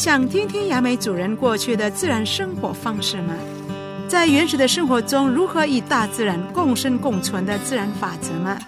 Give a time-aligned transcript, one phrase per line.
[0.00, 3.34] 想听听雅美主人过去的自然生活方式吗？
[4.08, 8.58] 在原始的生活中，如何与大自然共生共存的自然法则吗？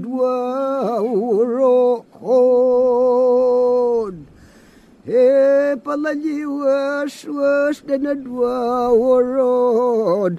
[8.30, 10.38] was.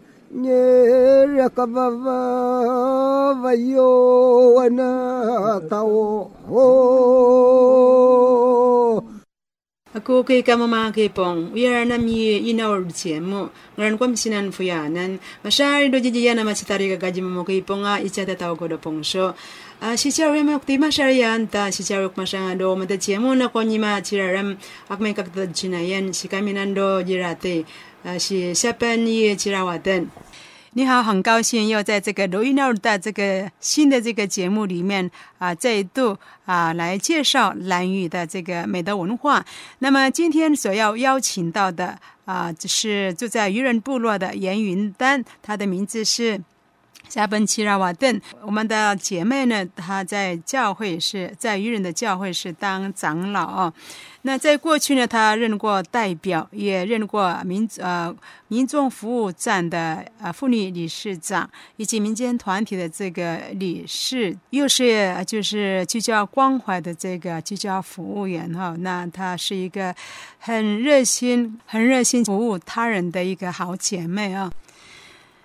[1.37, 2.13] rakabavayo
[4.53, 6.29] wana tao
[9.97, 13.49] Ako kay kamamake pong, uyara na mi inaord siya mo.
[13.73, 15.17] Ngaran kwa misinan po yanan.
[15.41, 19.01] Masyari do jijiya na masitari kagaji mo ke pong nga isya tataw ko do pong
[19.01, 19.33] so.
[19.81, 23.17] Uh, ah, si Charwe mo kti masyari yanta, si Charwe masya nga do mata siya
[23.17, 24.53] mo na konyi ma chiraram
[24.85, 26.13] ak may kakatad siya yan.
[26.13, 27.65] Si kami nando jirate,
[28.05, 30.26] ah, si siapa ni chirawatan.
[30.77, 36.15] 你好，很高兴又在这个罗伊诺的这个新的这个节目里面啊，再度
[36.45, 39.43] 啊来介绍兰屿的这个美德文化。
[39.79, 46.39] 那么今天所要邀请到的啊，就是住在渔人部落的严云丹，他的名字是。
[47.09, 53.73] 加本奇拉瓦顿，我们的姐妹呢，她在教会是在愚人的教会是当长老哦。
[54.23, 58.13] 那在过去呢，她任过代表，也任过民呃
[58.49, 68.75] 民众服务站的呃妇女理事长，以及民间团体的这个理事，又是就是聚焦关怀的这个聚焦服务员哈。
[68.79, 69.95] 那她是一个
[70.39, 74.51] 很热心、很热心服务他人的一个好姐妹啊。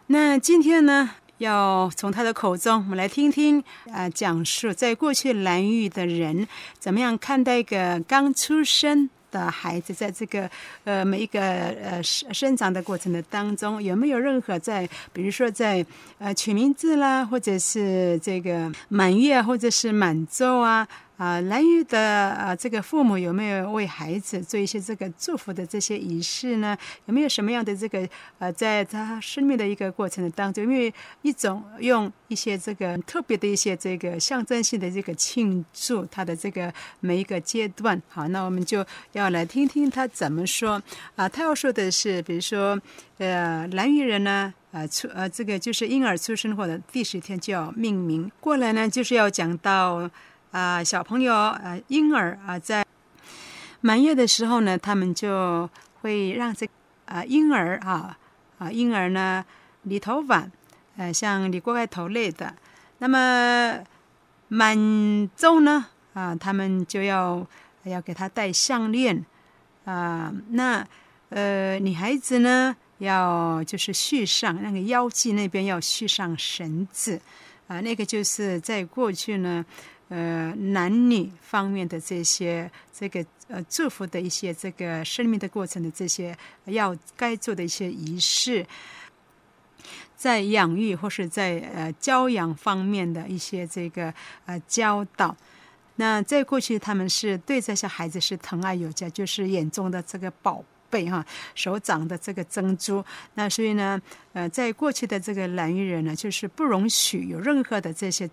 [0.09, 1.11] 那今天呢？
[1.43, 6.47] 要从他的口中，我们来听听啊，讲述在过去蓝玉的人
[6.79, 10.49] 怎么样看待一个刚出生的孩子，在这个
[10.85, 15.85] 呃每一个呃生生长的过程的当中，有没有任何在，比如说在
[16.19, 20.87] 呃取名字啦，或者是这个满月，或者是满周啊。
[21.19, 26.77] 啊，蓝玉的啊，这个父母有没有为孩子做一些这个祝福的这些仪式呢？
[27.07, 28.09] 有没有什么样的这个
[28.41, 38.01] 呃，在他生命的一个过程的当中，因为一种用一些这个特别的一些这个象征性的这个庆祝他的这个每一个阶段。
[38.09, 40.83] 好，那我们就要来听听他怎么说
[41.15, 41.29] 啊。
[41.29, 42.81] 他要说的是，比如说
[43.19, 50.11] 呃，蓝玉人呢，呃出呃这个就是婴儿出生后的第十天就要命名过来呢，就是要讲到。
[50.53, 52.87] 啊，小朋友啊，婴儿啊，在
[53.81, 55.69] 满月的时候呢，他们就
[56.03, 56.69] 会让这
[57.07, 58.17] 啊婴儿啊
[58.59, 59.43] 啊婴儿呢
[59.85, 60.47] 理头发，
[60.99, 62.55] 呃，像理过盖头类的。
[62.99, 63.83] 那么
[64.49, 64.77] 满
[65.35, 67.47] 周呢啊，他们就要
[67.85, 69.25] 要给他戴项链
[69.87, 70.31] 啊。
[70.51, 70.87] 那
[71.31, 77.19] 呃，女孩子呢要就是续上那个腰际那边要续上绳子
[77.69, 79.65] 啊，那个就是在过去呢。
[80.13, 86.37] 呃，男女方面的这些这个呃祝福的一些这个生命的过程的这些
[86.67, 88.67] 要该做的一些仪式，
[90.15, 94.13] 在养育或是在呃教养方面的一些这个
[94.45, 95.35] 呃教导，
[95.97, 101.25] 那在过去他们是对这些孩子是疼爱有加，就是眼中的这个宝贝哈，
[101.55, 103.03] 手掌的这个珍珠。
[103.33, 103.99] 那所以呢，
[104.35, 108.29] 呃，在过去的这个兰屿人呢，就是不容许有任何的这些，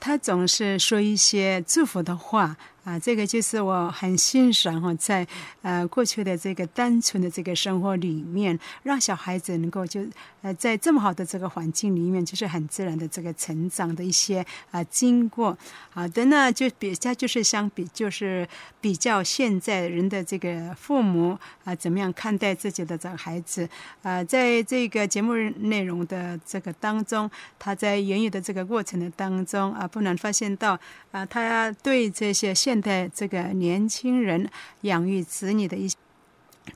[0.00, 2.56] 他总是说一些祝福的话。
[2.84, 5.26] 啊，这个就是我很欣赏哈，在
[5.62, 10.00] 呃过去的这个单纯的这个生活里面，让小孩子能够就
[10.42, 15.56] 呃在这么好的这个环境里面，就是很自然的这个成长的一些啊经过。
[15.90, 18.48] 好的呢，就比较就是相比就是
[18.80, 23.68] 比较现在人的这个父母啊怎么样看待自己的这个孩子
[24.02, 30.78] 啊，在这个节目内容的这个当中，他在言语的这个过程的当中啊，不难发现到
[31.10, 34.48] 啊，他对这些现现代这个年轻人
[34.82, 35.96] 养育子女的一些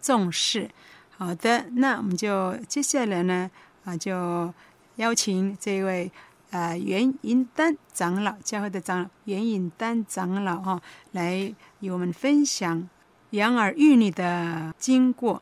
[0.03, 0.69] 重视，
[1.17, 3.49] 好的，那我们就接下来呢
[3.85, 4.53] 啊，就
[4.97, 6.11] 邀请这位
[6.51, 10.83] 啊袁银丹长老教会的长老袁银丹长老哈，
[11.13, 12.89] 来与我们分享
[13.31, 15.41] 养儿育女的经过。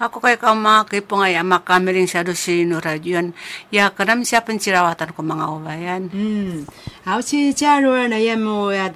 [0.00, 3.36] Ako kay ka makipungaya, makamiling kamerin do si nurajuan
[3.68, 6.02] Ya, karena siya pencirawatan ko mga ubayan.
[6.08, 6.64] Hmm.
[7.04, 8.88] Ako si Charo na yan mo ya,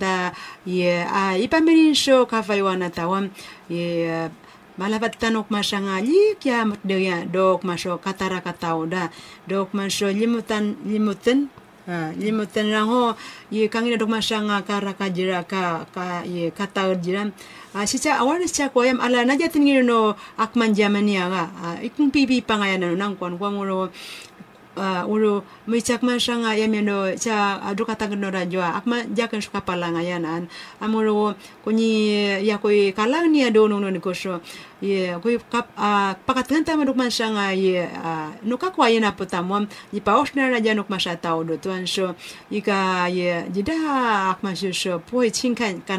[0.65, 3.29] ya, ah, ipamiling siya kafaywa na tawam,
[3.69, 4.33] ya,
[4.81, 9.07] malabat tanok masangali kya mutdeya dok maso katara katauda
[9.47, 11.47] dok maso limutan limutan
[12.19, 13.15] limutan rango
[13.55, 17.31] ye ya, kangina dok masanga kara kajira ka ka ya, ye katau jiran
[17.75, 22.39] Siya awan siya ko yam ala na jatin no akman jamania ga ah, ikung pipi
[22.39, 23.91] pangayan no nang kon kwang ulo
[24.79, 29.07] uh, ulo may chak man siya nga yam no siya adu katang no radyo akma
[29.11, 30.47] jakan suka pala ngayanan
[30.79, 31.35] amulo
[31.67, 34.39] kunyi ya koy kalang niya do no negosyo
[34.79, 39.03] ye koy kap uh, pakatan tama duk man siya nga ye uh, no kakwa ye
[39.03, 42.15] na putamom ni paos na radya nuk masya tao do tuan so
[42.55, 43.75] ika ye jida
[44.31, 45.99] akma siya so poy chinkan ta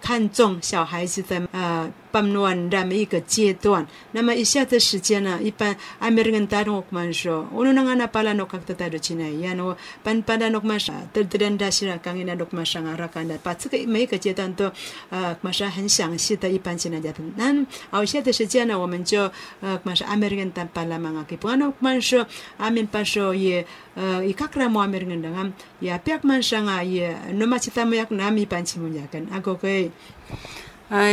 [0.00, 1.90] 看重小孩子的呃。
[2.10, 14.72] 半暖那么一个阶段，那么一下子时间呢，一般阿美人大众我们说，我们那个巴拉诺卡特大的起来，然后半巴拉诺马上，得得人大西拉刚一那诺马上啊，拉干的，把这个每一个阶段都
[15.10, 17.14] 呃马上很详细的一般进来讲。
[17.36, 17.54] 那
[17.90, 19.30] 好，下的时间呢，我们就
[19.60, 22.26] 呃马上阿美人大巴拉嘛个，不然诺马说
[22.56, 23.64] 阿美巴说也
[23.94, 25.52] 呃一卡克拉莫阿美人 dengan
[25.82, 29.90] ya pihak mansanga ye no macita mo yak nami panci mo yakan ako kay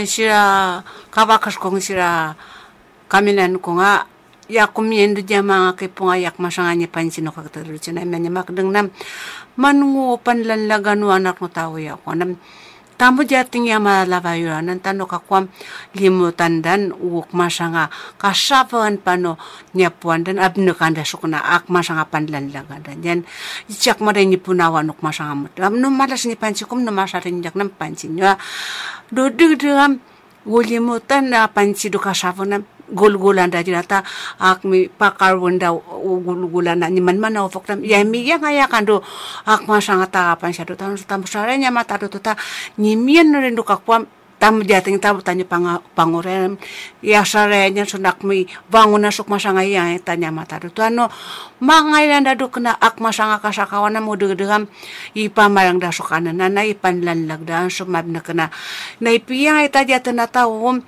[0.09, 0.81] sira
[1.13, 2.33] kabakas kong sira
[3.06, 4.09] kamilan ko nga
[4.50, 8.89] yakum yendo dia mga kipunga yak masanganya pansino kakatarusin ay manya makdang nam
[9.59, 12.39] manungupan lanlagan anak no tao yak nam.
[12.97, 15.53] Tamu jating ya malavayo nan tano kakwam
[15.94, 19.38] limutan dan uuk masanga kasapahan pano
[19.77, 22.97] nyapuan dan abno kanda sukuna ak masanga panlan laga dan.
[23.05, 23.19] Yan
[23.69, 25.47] icak mo rin punawa nuk masanga mo
[25.77, 28.33] no malas ni panci kum no masarin jak nam panci nya
[29.13, 30.01] do dig digam
[30.49, 34.04] wulimutan na panci kasapahan gul-gulan da jinata
[34.39, 39.04] ak mi pakar wanda gul-gulan na man man na foktam ya mi ya ngaya kando
[39.44, 41.24] ak masanga ta pan sya do tan tam
[41.60, 42.36] nya mata do ta
[42.80, 44.07] ni mien ren do kakwam
[44.38, 46.62] tam jating tabu tanya pang panguren
[47.01, 47.25] ya
[47.74, 51.10] nya sunak mi bangun sok masanga ya tanya mata do ano
[51.57, 54.69] mangai landa do kena ak masanga kasakawana mo degam
[55.18, 58.54] ipa marang da sokana na na ipan lan lagdan sumab na kena.
[59.01, 60.85] Na ipiyang ita jatan na tawom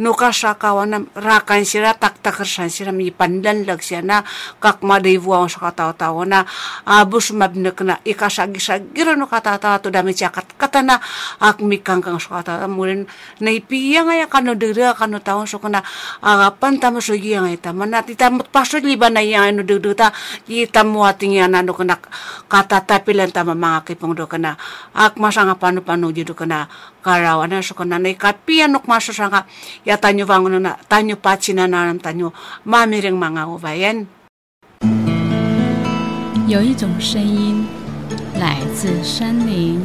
[0.00, 4.24] nuka kawana rakan sira tak takersan sira mi pandan lag siya na
[4.56, 6.48] kak madayvuang sa kataw-tawa na
[6.88, 10.96] abus mabnak na ikasagi-sagira no katatawa to dami siya kat katana
[11.36, 13.04] ak mi kangkang sa katawa mulin
[13.44, 15.84] na ipiya nga ya kano dira kano tawon so kana
[16.24, 20.08] agapan tamo so iya nga ita manati tamot paso liba na iya ano dira ta
[20.48, 22.00] kita mo ating yan ano kana
[22.48, 24.56] katatapilan tama mga kipong do kana
[24.96, 26.64] ak masanga pano-pano do kana
[27.02, 29.44] karawana so kana na ikapian nuk maso sanga
[29.82, 32.32] ya tanyo vangono na tanyo pachinananam tanyo
[32.64, 34.06] mamiring mga ubayan
[36.52, 37.64] 有一种声音
[38.38, 39.80] 来自山林。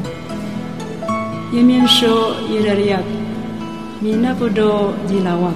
[1.53, 3.05] Yemen sho yirariyak,
[4.01, 5.55] minapodo jilawak.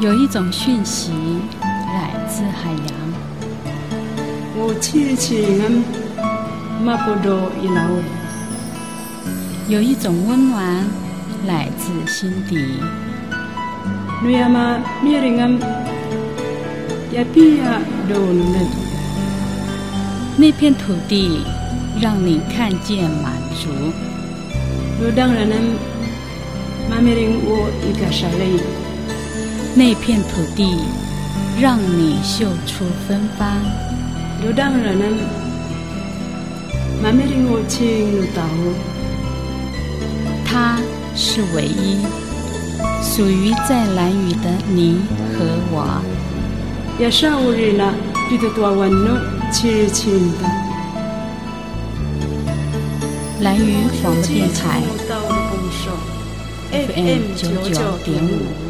[0.00, 1.12] 有一种讯息
[1.92, 2.94] 来自海洋。
[4.56, 5.82] 我气气 ngam
[6.82, 8.04] mapodo ilawak.
[9.68, 10.86] 有一种温暖
[11.46, 12.56] 来自心底。
[14.22, 15.36] 瑞亚玛米亚平
[17.12, 18.66] 亚比亚都嫩
[20.36, 21.40] 那片土地
[22.00, 23.68] 让你看见满足。
[25.02, 25.56] 有两个人呢
[26.88, 28.26] 妈咪领我一个手
[29.74, 30.76] 那片土地
[31.60, 33.56] 让你嗅出芬芳。
[34.44, 35.04] 有两个人呢
[37.02, 38.22] 妈咪领我去游
[40.44, 40.78] 他
[41.22, 41.98] 是唯一，
[43.02, 45.02] 属于在蓝雨的你
[45.34, 46.00] 和我。
[46.98, 47.92] 也上午日呢，
[48.30, 49.20] 比得多温暖，
[49.52, 50.48] 七日晴的。
[53.42, 54.80] 蓝雨广播电台
[56.72, 58.69] ，FM 九九点五。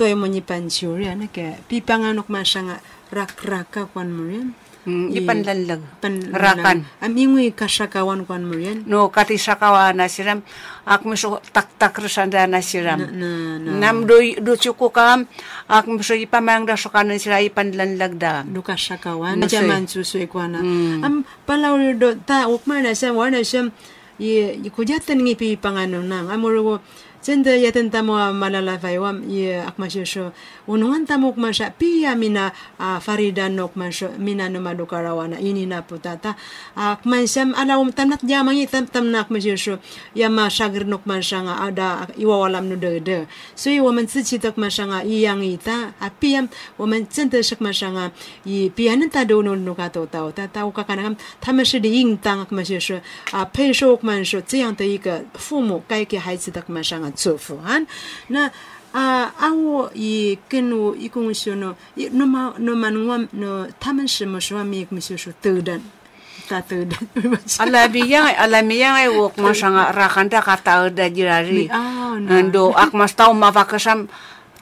[0.00, 2.76] toy mo ni pansyo ano riyan, nake, pipanganok masya nga,
[3.12, 4.56] rak-raka kwan mo riyan.
[4.80, 5.82] Mm, di panlanlag.
[6.00, 6.40] Panlanlag.
[6.40, 6.78] Rakan.
[7.04, 8.88] Am ingoy kasakawan kwan mo riyan?
[8.88, 10.40] No, kati sakawa na siram.
[10.88, 12.96] Ak miso tak-tak rasanda na siram.
[12.96, 15.28] Na, na, Nam do, do chuko kam,
[15.68, 18.40] ak miso ipamang rasokan na sila ipanlanlag da.
[18.40, 19.36] Do kasakawan.
[19.36, 20.64] Na jaman susoy e kwan na.
[20.64, 21.04] Mm.
[21.04, 21.14] Am
[21.44, 23.68] palaw do, ta, ukman na siya, wana siya,
[24.16, 26.32] i, kujatan ngipi pangano nang.
[26.32, 26.74] Amuro ko,
[27.25, 30.31] yaten tamo malala faiwam ye akmasho
[30.67, 36.35] unuan tamo kmasha pia mina a farida nok masho mina no madukarawana ini na putata
[36.75, 39.79] akmansam alawum tanat jamang tam tam nak masho
[40.13, 48.11] ya ma shagir nok masanga ada iwawalam no de de 所以我们自己的嘛上啊一样一大啊，必然我们真的是嘛上啊，
[48.43, 57.81] 以别人他都能努卡都到，但但我看看他们是的应当嘛就是啊，配受嘛说这样的一个父母该给孩子的嘛上啊 祝福啊，
[58.27, 58.51] 那。
[58.95, 59.51] 啊啊！
[59.51, 61.75] 我也跟我一共说呢，
[62.13, 65.77] 那么那么我那他们什么时候没没说得的，
[66.47, 66.95] 他得的，
[67.59, 71.67] Ala biyang ala miyang ay wok masanga rakanda kata da jirari.
[71.67, 72.31] Ah, no.
[72.31, 74.07] Ando ak mas tau mavakasam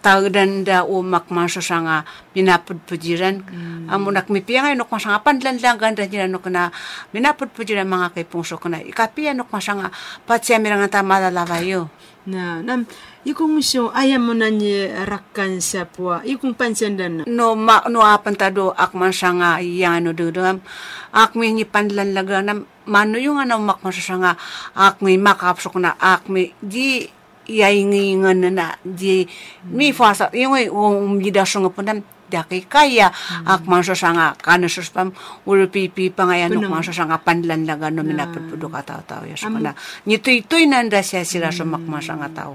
[0.01, 3.37] tagdan da umak maso sanga minapud pujiran
[3.85, 6.73] amunak mi piyang ay nok masanga panlan lang ganda jiran nok na
[7.13, 9.93] minapud pujiran mga kay pungso ko na ikapiya nok masanga
[10.25, 11.93] patsya mirang ta malalavayo
[12.28, 12.84] Na, nam,
[13.24, 16.28] ikong so, ayam mo na ni rakan sa puwa, ah.
[16.28, 17.22] ikong pansandan na.
[17.24, 20.60] No, ma, no apantado, akman siya nga, yano dudam,
[21.08, 24.32] akmi ni panlanlaga na, mano yung ano makman siya nga,
[24.76, 27.08] akmi makapsok na, akmi, di,
[27.48, 29.24] yay ngingan na na, di,
[29.72, 31.96] mi fasa, yung ay, um, da siya nga po na,
[32.28, 33.48] dakikaya kaya hmm.
[33.48, 35.12] ak mangsasanga kana suspam
[35.48, 38.82] ulpipi pangayan nok mangsasanga panlanlaga no minapudpudok nah.
[38.84, 39.72] ataw taw yas kana
[40.04, 42.36] nitoytoy nanda siya sila sumak mangsanga hmm.
[42.36, 42.52] tau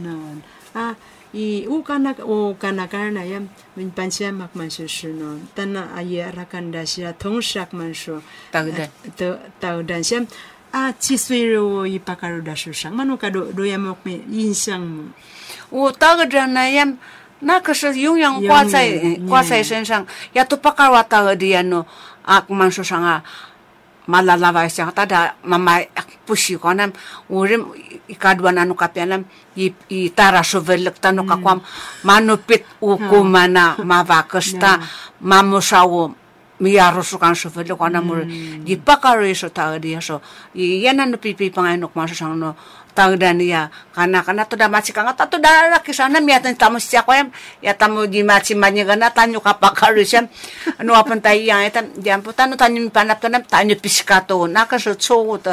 [0.00, 0.40] non
[0.74, 0.94] ah
[1.34, 3.38] i u kana o kana kana ya
[3.76, 8.18] min pansia mak mansu suno tana aya rakan dasia tong sak mansu
[8.50, 8.90] tagda
[9.62, 10.24] tau dan ah, siam
[10.74, 15.14] a ah, chiswero i pakaru dasu sang manu kado doyamok me insang
[15.70, 16.84] o tagda na ya,
[17.39, 21.85] 那可是永远挂在永远挂在身上，也都不搞我大个的呀喏，
[22.23, 23.23] 啊，man说上啊。
[24.05, 25.81] malalaway siya tada mama
[26.29, 26.93] 不喜欢nam
[27.25, 27.73] urim
[28.05, 29.25] ikaduan anu kapianam
[29.57, 31.57] i itara sovelek tanu kakwam
[32.05, 34.77] manupit ukumana mavakasta
[35.21, 36.13] mamusawo
[36.61, 38.29] miyarusukan sovelek ana mur
[38.61, 40.21] di pakaro iso tagdi so
[40.53, 42.53] i yana no pipi pangainok maso sang no
[42.94, 47.12] tagdan ya kana kana to da machi kanga to da kisana miatan tamu siya ko
[47.62, 50.26] ya tamu di machi manya gana tanyo kapakaro siya
[50.78, 55.38] ano apan tayo yang etan diam putan no tanyo panap tanam tanyo piskato nakaso chogo
[55.38, 55.52] to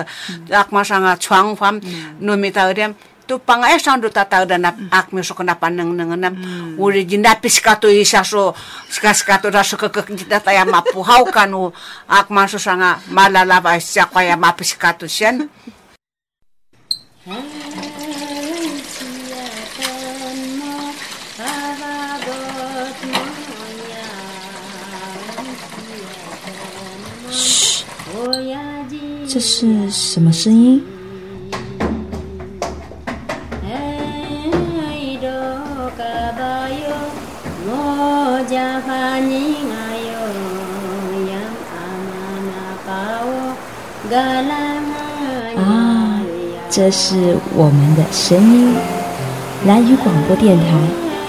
[0.51, 1.79] akma sanga chuang fam.
[2.19, 2.95] No mi tagdiam
[3.27, 6.33] tu panga esang do tataw da na akmi so kana panang nang nam
[6.79, 8.55] uri jinda piskato isa so
[8.87, 11.75] skaskato da so kakak jinda taya mapuhaw kanu
[12.07, 15.11] akma so sanga malalaba siya kaya mapiskato
[17.27, 17.43] siyan
[29.27, 30.81] “这是什么声音？”
[44.49, 44.76] 啊，
[46.77, 48.77] 这是我们的声音，
[49.65, 50.77] 蓝屿广播电台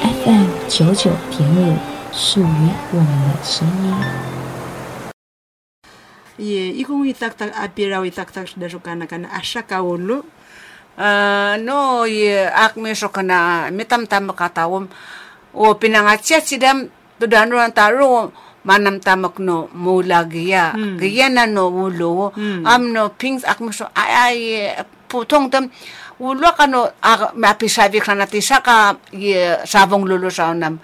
[0.04, 1.72] FM 九九点五，
[2.12, 3.88] 属于我们的声音。
[6.36, 10.20] Ye, ikong itak-tak apiraw itak-tak da so kana kana asya ka ulo.
[11.00, 14.92] Ah, no ye akmi so kana mitam tam katawom
[15.56, 18.36] o pinangatsia sidam tudano ang taro
[18.68, 22.36] manam tamak no mula giya giya na no ulo
[22.68, 24.38] am no pings akmi so ay ay
[25.08, 25.72] putong tam
[26.18, 30.76] ulo ka no ak mapisabi ka natin sa ka ye sabong lulo sa unam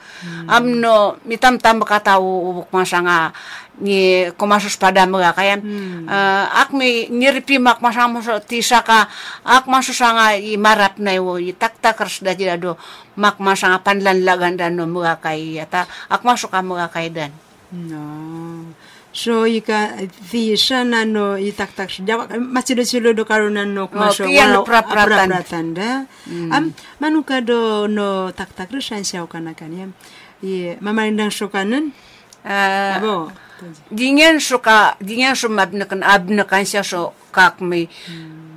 [0.47, 3.35] am no mitam tam katawo ubuk nga
[3.83, 5.59] ni kumasos pada mga kaya
[6.07, 9.11] uh, ak mi nirpi mak masama so tisa ka
[9.43, 12.79] ak maso nga i marap na yo i taktak ras da jira do
[13.19, 17.35] mak masanga panlan lagan dan no mga kay ata ak maso ka mga kay dan.
[17.75, 18.71] No
[19.14, 19.98] so ika
[20.30, 24.62] di sana no itak tak jawa masih do chilo do karuna no masho kian no
[24.62, 25.74] pra-pratan.
[25.74, 26.06] da
[26.54, 29.86] am manuka do no tak tak rushan siau kana kan ya
[30.46, 31.92] ye mamarindang shokanan
[32.40, 33.28] Ah, abo
[33.92, 37.92] Dingin suka, dingin su mabnakan abnakan siya so kak may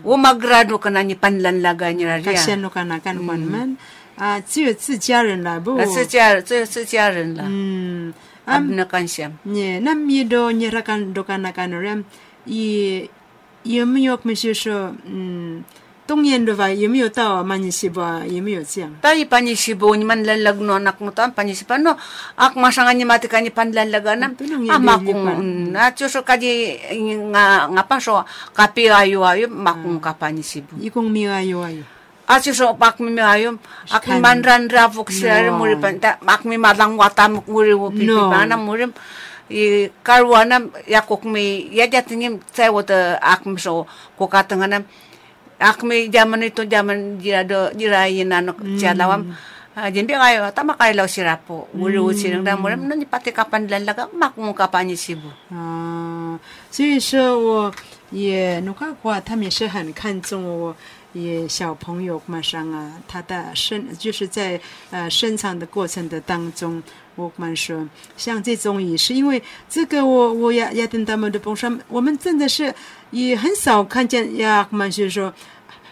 [0.06, 2.38] umagrado ka na ni panlanlaga niya 看 riya.
[2.38, 3.74] 线路看那看关门
[4.14, 5.74] 啊，只有自家人了不？
[5.74, 7.42] Ah, sa tiya, sa, sa tiya rin la.
[7.50, 8.14] 嗯，
[8.47, 12.07] abna kansham ne nam mi do nyera kan do kana kan ram
[12.47, 13.03] i
[13.67, 15.67] yem yok mi shi sho mm,
[16.07, 19.11] tong yen do va yem yo ta ma ni shi ba yem yo chiam ta
[19.11, 21.51] i pa ni shi bo ni man lan lag no nak mo ta pa ni
[21.51, 21.99] shi pa no.
[22.39, 24.31] Ak ma sanga ni mati kan ni pan lan lag na
[24.71, 25.27] ama kung
[25.75, 26.79] na cho sho ka di
[27.35, 28.23] nga nga pa sho
[28.55, 30.03] ka pi ayo ayo ma kung ah.
[30.07, 31.67] ka pa ni shi bu i mi ayo
[32.28, 33.58] At so pak mi ayo
[33.90, 35.58] ak mi manran rafok siya No.
[35.58, 38.30] muri pa ta ak mi malang watam muri wo pipi No.
[38.30, 38.86] pa na muri
[39.52, 43.84] i karwana yakok mi yaja tingim sa wata ak mi so
[44.16, 44.86] ko katangana
[45.60, 48.54] ak mi zaman itu zaman jira do jira ina no
[48.96, 49.34] lawam
[49.72, 51.64] Jembe kayo, tama kayo law sira po.
[51.72, 55.32] Uri usi nang damo, nani pati kapan lalaga, makung kapan sibu.
[55.48, 56.36] 啊，
[56.70, 57.72] 所以说我
[58.12, 60.76] 也努卡话，他们也是很看重我。
[61.23, 64.59] 也小朋友马上啊，他的生就是在
[64.91, 66.81] 呃生产的过程的当中，
[67.15, 72.73] 我们说像这种也是因为这个我我也也跟他们的碰上，我们真的是
[73.11, 75.33] 也很少看见呀，我们就是说。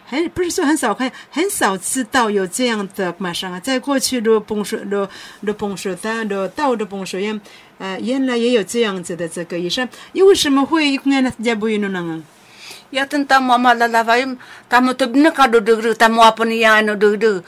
[0.07, 5.09] 很不是说很少看，很少知道有这样的马上啊，在过去的崩水的
[5.43, 7.41] 的崩水的的道的崩水原，
[7.79, 12.23] 呃，原来也有这样子的这个医生，因为什么会原来家不用呢？
[12.93, 14.37] Yatin tamo malalawayim,
[14.69, 17.41] tamo tubna ka dudugru, tamo apa ni yang ano dugdu.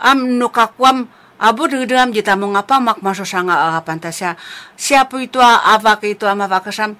[0.00, 1.04] Am nukakwam,
[1.36, 4.36] abu dugdu am jita mo ngapa mak maso sanga siya.
[4.76, 6.96] Siya po ito avak ito am avakasam.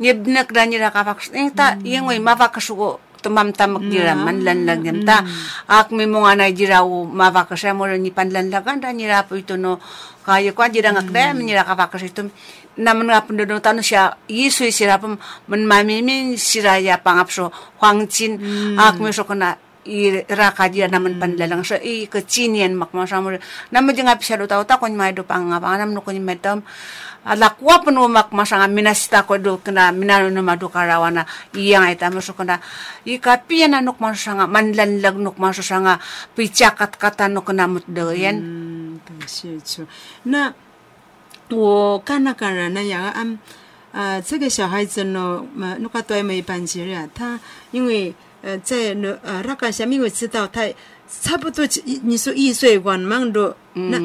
[0.00, 1.32] Nyebnak dan nyira kapak.
[1.36, 5.22] Ing ta, yung way mavakasuko tumam tamak jira manlanlag yam ta.
[5.70, 9.78] Ak mi mo nga jira u mavakasam mo ni panlanlagan dan nyira po ito no.
[10.26, 12.26] Kaya ko jira ngakda nyira kapakas ito
[12.78, 18.40] naman nga penduduk tanu siya isu sira pem menmamimin sira ya pangapso huangcin
[18.80, 23.42] ak meso kena i raka dia naman panlalang so i kecinian mak masamur
[23.74, 26.62] naman jeng apisa do tau takon mai do pangapa nam no kon metam
[27.26, 31.22] ala kuwa penu mak masanga minasita ko do kena minano no madu karawana.
[31.54, 32.58] Iya ita meso kena
[33.06, 36.02] i kapi na nok masanga manlanlag nok masanga
[36.34, 38.98] picakat kata no kena mut do yan 嗯，
[41.52, 43.38] 我干那个人呢，杨安按，
[43.92, 47.08] 呃，这个小孩子呢，么那个都没办结了。
[47.14, 47.38] 他
[47.70, 50.62] 因为呃，在那呃，那个下面我知道他
[51.20, 51.64] 差不多，
[52.02, 53.98] 你说一岁晚满都，那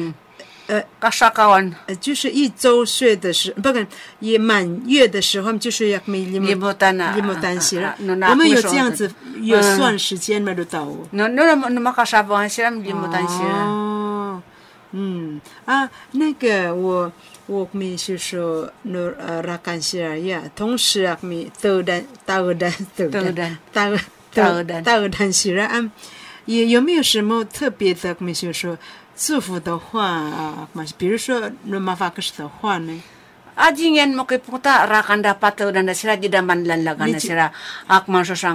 [0.66, 3.86] 呃，刚杀完，呃，就是一周岁的时，不管
[4.20, 6.20] 也满月的时候，就是要没。
[6.20, 7.96] 也没单啊，也没担心了。
[7.98, 10.52] 我们有这样子，有算时间嘛？
[10.52, 10.62] 都
[11.12, 13.64] 那那那那个杀完时了，也没担心了。
[13.64, 14.42] 哦，
[14.92, 17.10] 嗯，啊，那个我。
[17.48, 23.98] 我们是说那呃拉干西尔呀，同时啊，米豆丹大鹅丹豆豆丹大鹅
[24.34, 25.90] 大鹅丹大鹅丹西尔啊，
[26.44, 28.14] 也有没有什么特别的？
[28.20, 28.76] 我们就说
[29.16, 33.02] 祝福的话啊，嘛，比如说那麻烦克斯的话呢
[33.58, 37.50] ？Ajing yan mo kay puta rakan dapat daw na sila di daman lanlagan na sila
[37.90, 38.54] ak man so sa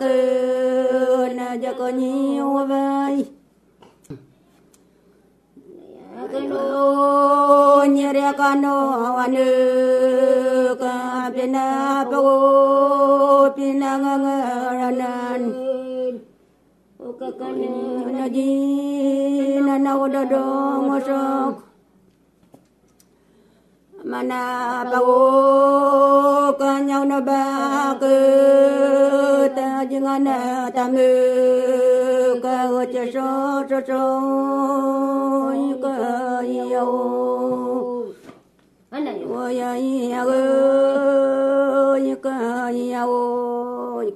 [0.00, 3.26] tên cho có nhiều vây
[7.88, 15.52] nhớ ra con nó hoàn nữ cả bên na bao bên na ngang ngang nan
[18.18, 20.44] na di na na oda do
[20.86, 21.54] ngosok
[24.04, 27.94] mana bao con nhau nó ba
[30.06, 30.86] ta jangan ta
[32.38, 33.98] ka o cha so so so
[35.82, 36.86] ka yo
[38.86, 40.38] o ya ya go
[42.22, 44.06] ka ya o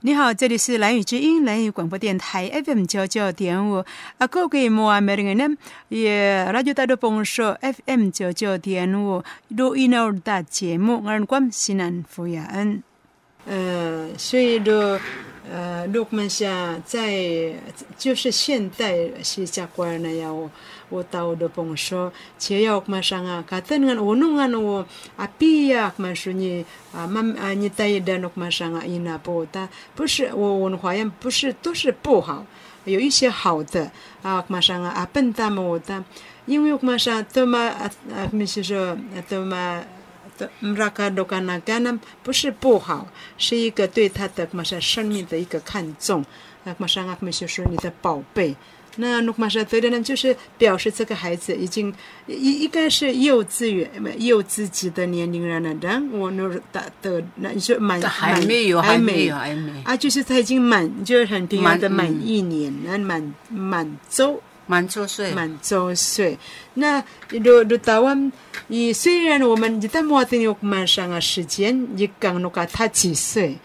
[0.00, 3.84] 你好，这里是蓝语之音蓝语广播电台 FM 九九点五。
[4.16, 5.56] 啊，各位莫阿美人呢，
[5.88, 12.82] 也 Radio 大的朋友 FM 九九点五录音了的节目，我关西南福雅恩。
[14.18, 15.00] 所以说，
[15.50, 17.50] 呃，如果们想在
[17.96, 20.50] 就是现代西加官那样，我
[20.90, 32.44] 我到的朋友说，只要我们想啊，可能我弄啊，我啊，毕业我们说你啊，慢啊，你待的那我们想啊，因那不，但不是我我们好像不是都是不好，
[32.84, 33.90] 有一些好的
[34.22, 36.04] 啊，马上啊啊，笨蛋么我的，
[36.44, 38.94] 因为我们想怎么啊，啊，那些说
[39.26, 39.82] 怎么。
[40.38, 40.74] 都嘛。
[40.74, 46.24] mereka dokana ganam 不是不好，是一个对他的马上生命的一个看重，
[46.64, 48.54] 啊，马上啊，没是说你的宝贝。
[49.00, 51.94] 那努马沙德的呢，就是表示这个孩子已经
[52.26, 55.72] 应应该是幼稚园、幼稚级的年龄了呢。
[55.80, 66.38] 但我努的的那你说满还没有，还没有，还没啊，就是他已经满，就是很平安的满一年，那满满周满周岁，满周岁。
[66.74, 68.30] 那如如台湾，
[68.68, 73.58] 以虽然我们在莫定有马上的时间，也刚努个他几岁，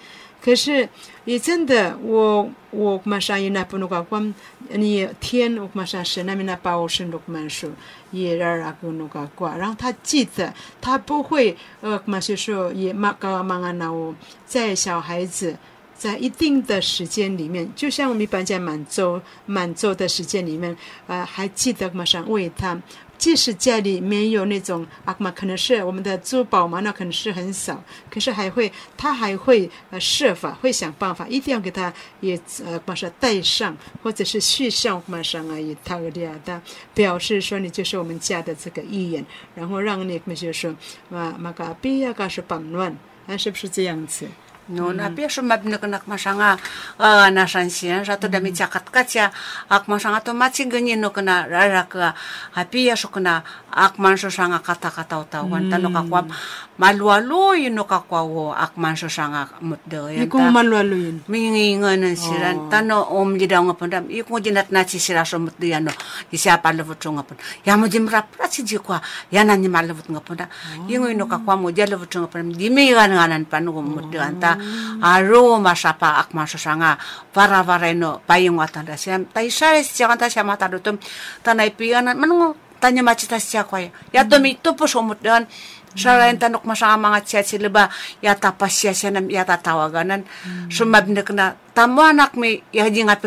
[0.43, 0.89] 可是
[1.25, 2.49] 也真的我。
[2.75, 4.33] 我马上也那不那个光，
[4.69, 7.71] 你天我马上是那边那把我生的满数，
[8.09, 14.15] 也让那个那个挂，然后他记得，他不会呃马上说也马刚忙啊那我
[14.47, 15.55] 在小孩子
[16.03, 20.75] 在一定的时间里面，就像我们一般在满周满周的时间里面，
[21.07, 22.77] 呃还记得马上为他。
[23.15, 36.61] 即使家里没有那种啊嘛，可能是我们的珠宝嘛，那可能是很少，可是还会，他还会呃设法，会想办法，一定要给他也呃马上带上，或者是续上马上啊，也他这样的
[36.93, 40.75] 表示说你就是我们家的这个一员，然后让你们就说
[41.09, 42.93] 啊嘛个比呀个是绑乱，
[43.25, 44.27] 啊是不是这样子
[44.71, 46.55] ？No, na pia sumab na kanak masanga
[46.95, 49.33] uh, na sansian sa to dami cakat kaca
[49.67, 52.15] ak masanga to maci ganyin no kana rara ka.
[52.55, 56.31] Hapi ya so kana ak man so sanga kata kata tawan tano kakwam
[56.79, 60.31] malualuy no kakwa wo ak man so sanga mutdo yan ta.
[60.31, 62.71] kung malualuy minginga na siran.
[62.71, 65.93] Tano om jida nga pandam ikong jinat na si sira so mutdo yan no
[66.31, 67.35] isya palavut so nga pun
[67.67, 70.45] ya mo jimra prasi jikwa yan na ni malavut nga punda
[70.87, 74.52] ingo no kakwa mo jalavut so nga pandam dimi nga nganan panu mutdo anta
[75.01, 76.97] aro masapa ak masasanga
[77.31, 79.25] para vareno payung atanda siam.
[79.29, 80.97] Tai sare siang ta siam mata dutum
[81.41, 85.47] tanai pian manungo tanya macita siya ko ya to mi to po somut dan
[85.93, 87.85] Sarayan tanok masama mga siya sila ba
[88.17, 90.25] yata pa siya nam yata tawaganan
[90.65, 93.21] sumab na tamo anak mi yaji nga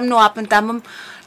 [0.00, 0.48] no apen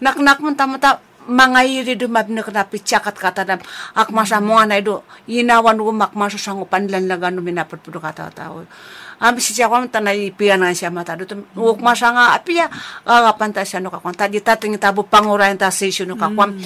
[0.02, 0.98] nak nak mun tamo ta
[1.30, 3.62] mga iri dumab na kata dam
[3.94, 8.34] ak masa mo na do inawan umak maso sango panlan lagan no minapot pudo kata
[8.34, 8.66] tao
[9.22, 12.66] ambis siya ko ta na ipiya na siya mata do uk masya nga apiya
[13.06, 16.58] nga panta siya no kakwam ta di tabo pangurayan ta si no kakwam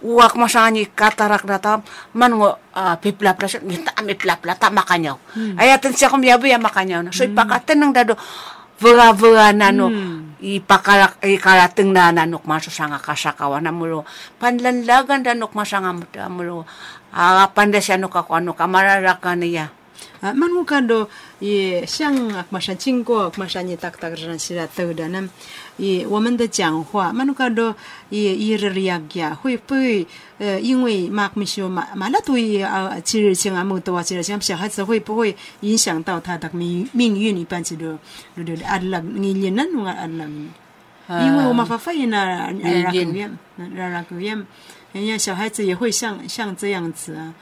[0.00, 0.40] uak hmm.
[0.40, 1.84] masya nga ni katarak na ta
[2.16, 2.48] man ngo
[3.04, 3.60] pipla pla siya.
[3.84, 5.16] Ta mi pla pla ta makanyaw.
[5.36, 5.60] Hmm.
[5.60, 7.12] Ayatin siya kumyabi ya makanyaw na.
[7.12, 7.36] So hmm.
[7.36, 8.16] ipakatin ng dado
[8.78, 10.38] vera-vera na no, mm.
[10.38, 14.06] ipakalak, ikalating na nanok maso sa nga kasakawa na mulo.
[14.38, 16.62] Panlanlagan na nanok maso nga mulo.
[17.10, 19.74] Harapan na siya no kako ano, kamarara niya.
[20.20, 22.12] 我看到也像
[22.50, 25.28] 马上经过马上你大大个人是来走的呢，
[25.76, 27.74] 也我们的讲话，曼我看到
[28.10, 30.04] 也也日呀呀，会不会
[30.38, 37.36] 呃，因为马没说马马那对啊，其实像啊，木多啊，其实像小孩子会不会影响到他的命命运？
[37.36, 37.96] 一般就都
[38.36, 40.26] 都都阿拉你你那弄阿拉，
[41.24, 43.30] 因为我们发发现呢，让让让
[43.74, 44.46] 让让让，
[44.92, 47.32] 人家小孩子也会像像这样子啊。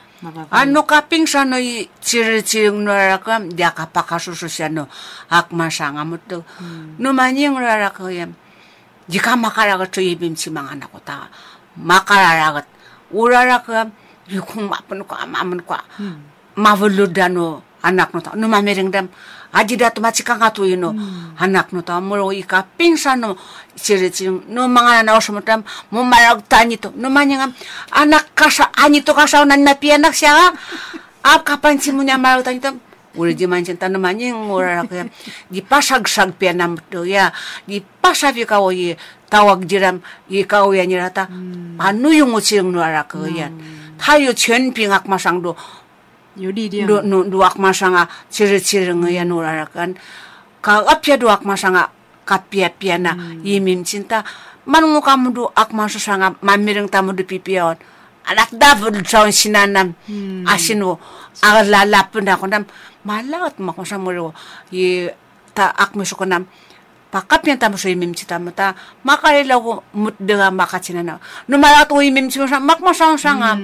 [0.48, 1.60] Ano kaping sa no
[2.00, 4.88] ciri-ciri raraka dia kapakasusu siya no
[5.28, 6.40] ak masanga mo to.
[6.56, 6.96] Hmm.
[6.96, 8.32] No manyang raraka yam.
[9.06, 11.28] Jika makaragat to ibim si mga anak ko ta.
[11.76, 12.64] Makararagat.
[13.12, 13.92] Uraraka
[14.32, 15.76] yung mapan ko amaman ko.
[16.00, 16.24] Hmm.
[16.56, 17.36] Mavuludan
[17.84, 18.32] anak no ta.
[18.32, 19.12] No mamiring dam
[19.64, 20.92] datu machi kanga tu ino
[21.38, 23.36] anak no ta mo ika pingsan no
[23.76, 24.10] ciri
[24.52, 27.54] no mga na oso mo tam mo marag tani to no manyang
[27.92, 30.52] anak kasa ani to kasa nan na anak siya
[31.24, 32.72] ap kapan si mo niya marag tani to
[33.16, 35.08] Uli di mancin tanam manyang ura ya.
[35.48, 37.32] Di pasag-sag pianam to ya.
[37.64, 38.92] Di pasag ikaw ye
[39.26, 39.98] tawag jiram
[40.30, 41.82] ikaw ya nyerata hmm.
[41.82, 43.52] ano yung utsing nuara ko yan
[43.98, 45.52] tayo chen pingak masang do
[46.36, 49.96] du nu duak masanga ciri ciri ngaya nurarakan
[50.60, 51.90] ka apya duak masanga
[52.26, 53.46] kapia piana hmm.
[53.46, 54.26] yimim cinta.
[54.66, 57.78] Manungu kamu du ak masu sanga mamireng tamu du pipion.
[58.26, 59.94] Anak davul cawan sinanam.
[60.10, 60.42] Hmm.
[60.50, 60.98] asinu
[61.38, 62.66] agar lalapun aku nam
[63.06, 64.34] malat mak masa mulu
[64.74, 65.14] ye
[65.54, 65.94] ta ak
[67.06, 68.74] pakap yang tamu so imim cita mata
[69.06, 71.16] makare lagu mut dengan na.
[71.46, 73.54] No mala tu imim cima sa mak masang sanga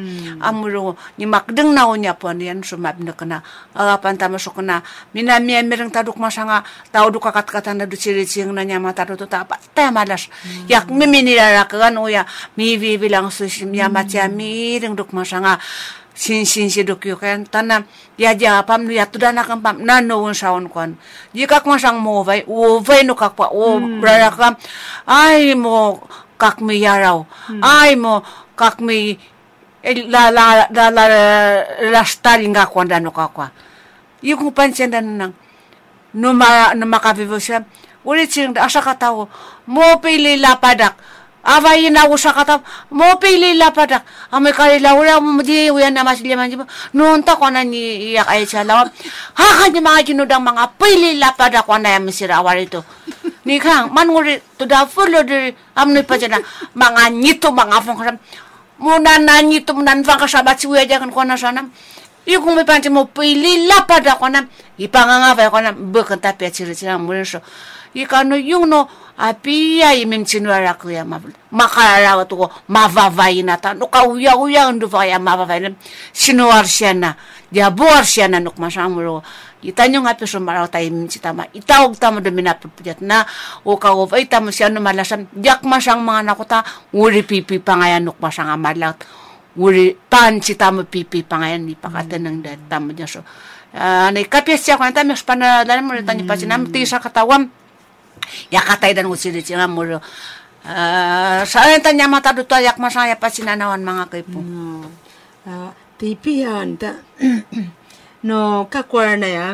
[0.41, 3.43] amuro ni mak deng na onya pon yan so map na kana
[3.75, 6.63] agapan tamu so kana mina mi mereng taduk masanga
[6.95, 10.31] tau duka kat kata na du ciri cing na nyama tadu tu apa ta malas.
[10.71, 12.25] Yak mimi ni ra kan oya
[12.57, 15.59] mi vi bilang so ya macia mi deng duk masanga
[16.15, 17.89] sin sin si duk yo kan tanam
[18.21, 20.97] ya ja pam ya tu dana kan pam na no un saun kon
[21.33, 24.55] jika kak masang mo vai o vai no kak pa o brara kam
[25.09, 26.05] ai mo
[26.37, 27.25] kak mi yarau
[27.65, 28.21] ai mo
[28.57, 29.17] kak mi
[29.83, 31.05] la la la la
[31.91, 33.51] la stari nga kwanda no kakwa
[34.23, 35.33] yung pansen dan nang
[36.15, 37.65] no ma no makavivo siya
[38.05, 39.27] uri ching asa katawo
[39.67, 40.95] mo pili lapadak
[41.43, 42.63] Avay na ako sa katap,
[42.95, 44.07] mo pili lapadak.
[44.31, 46.63] Ame kali laura mo di uyan na mas liman jibo.
[46.95, 47.35] Noon ta
[47.67, 48.87] ni iyak ay sa lawam.
[49.35, 52.87] Ha kanya mga jinudang mga pili lapadak ko na yung misira awar ito.
[53.43, 56.39] Ni kang man nguri to da fulo di amni pa dyan
[56.79, 58.17] mga nyito mga fong kasam.
[58.79, 61.67] Muna na nyito muna nfang kasabat si uya dyan ko na sana.
[62.23, 64.47] Iyo kung may panci mo pili lapadak ko na.
[64.79, 67.43] Ipangangavay ko na bukan tapi at sila-sila mo rin so.
[67.99, 68.87] Ikano yung no
[69.23, 71.23] Apia imim chinuara kuya ma
[71.55, 73.71] makararawa tuko mavavaina ta.
[73.71, 75.71] No kauya uya undu vaya mavavaina
[76.11, 77.15] chinuar shana
[77.47, 79.23] dia buar shana nuk masamuro.
[79.63, 83.23] Itanyo nga peso marao ta imim chitama itaog tamo domina pupjat na.
[83.63, 88.51] O kaov ay tamo siano malasan jak masang mga nakuta uri pipi pangayan nuk masang
[88.51, 88.99] amalat.
[89.55, 94.77] Uri pan chitamo pipi pangayan ni pakatan ng datamo niya so ah, Uh, kapya siya
[94.77, 97.49] ko na tayo, mas panalalan mo na tayo pa sinam, tisa katawam,
[98.51, 100.01] ya katay dan usiri sila mo uh,
[101.43, 104.89] sa tanya mata duto yak masaya pa sinanawan mga kaipo no
[105.47, 105.71] uh,
[106.79, 106.93] ta
[108.23, 108.67] no
[109.17, 109.49] na ya.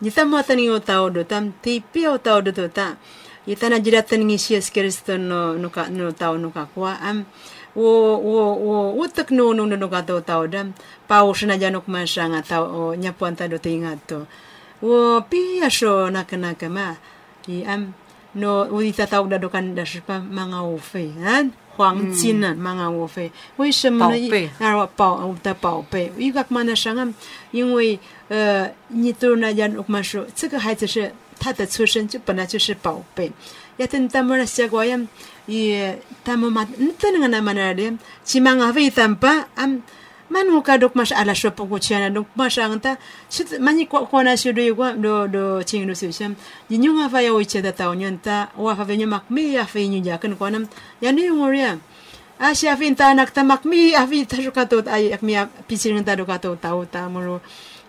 [0.00, 2.96] Nita mo tani o tao do tam tipi o tao do ta.
[3.44, 7.28] Ita na jiratan ng Isis Kristo no no ka no tao no kakwa am
[7.76, 10.72] wo wo wo utak no no no ka tao tao dam.
[11.04, 14.24] Pau na janok masanga tao o nyapuan ta do tingat to.
[14.80, 16.96] Wo pia so nakanaka ma
[17.46, 17.92] 伊按，
[18.32, 21.44] 那我伊在到我那度看，那是把玛阿乌菲，啊，
[21.76, 24.18] 黄金啊，玛阿乌菲，为什么呢？
[24.18, 27.14] 伊那我宝的宝贝，伊个玛那说俺，
[27.50, 27.98] 因为
[28.28, 33.32] 呃，你都那家我们说，这个孩子是他的出生就本来就是宝贝，
[33.78, 35.00] 要等他们那结果呀，
[35.46, 39.82] 也他们嘛，你怎那个那么那的，起码阿乌菲三把俺。
[40.30, 42.96] Man ka dok mas ala shop ko chiana dok mas anta
[43.28, 45.94] sit mani ko ko na do do ching do
[46.70, 49.58] ni nyu nga fa ya o che da ta nyanta wa fa venyo mak mi
[49.58, 50.68] ya fe nyu ja kan ko nam.
[51.02, 51.78] Ya ni ngoria
[52.38, 55.12] a sha fin ta nak ta mak mi a fi ta shu ka to ai
[55.12, 57.10] ak mi a pisin ta do ka to ta ta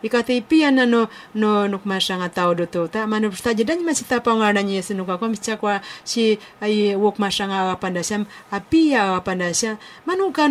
[0.04, 3.94] ikati pia na no no nuk masanga tao do to ta manu sta jedan ma
[3.94, 8.26] sita pa ngara ni sinu ka kom cha kwa si ai wok masanga panda sam
[8.52, 10.50] apia panda sa manu ka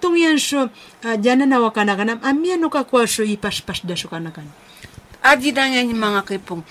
[0.00, 0.70] tung yan sho
[1.20, 4.46] jana na wakana kana amia no ka kwa sho pas da sho kana kan
[5.22, 6.62] aji danya ni kipong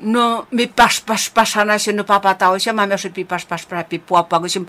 [0.00, 3.82] no mi pas pas pasana si no papatao siya mami si pi pas pas pra
[3.82, 4.62] pi puwa pag si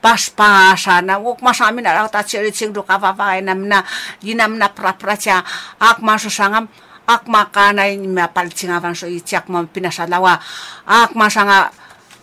[0.00, 1.20] pas pasana.
[1.20, 3.84] Wok masami na raw ta chirit sing do kavavay e nam na
[4.24, 5.44] yinam na pra pra siya
[5.76, 6.68] ak masusangam
[7.06, 10.38] ak makana yung mapalitinga van so itiak mo pinasalawa
[10.86, 11.74] ak masanga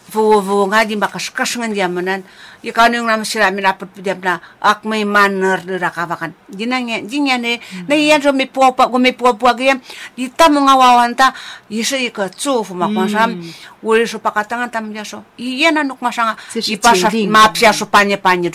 [0.10, 2.26] vuvu nga di makaskas nga di amanan
[2.64, 7.96] ikan yung nam minapot pidam na ak may manner na rakawakan ginanya ginya ne na
[7.96, 9.78] iyan so may puwa gumi puwa puwa gaya
[10.18, 11.28] di ta mo nga wawanta
[11.70, 13.38] isa ika tsufu makwasam
[13.86, 18.50] uri so pakatangan tam dia so iyan anuk masanga ipasa mapsia so panya panya